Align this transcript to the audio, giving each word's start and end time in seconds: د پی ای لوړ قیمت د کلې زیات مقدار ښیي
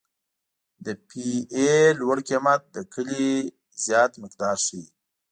د 0.85 0.87
پی 1.07 1.27
ای 1.55 1.69
لوړ 1.99 2.17
قیمت 2.29 2.61
د 2.75 2.77
کلې 2.93 3.29
زیات 3.85 4.11
مقدار 4.23 4.57
ښیي 4.65 4.83